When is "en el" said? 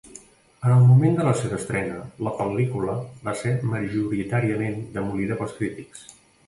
0.69-0.85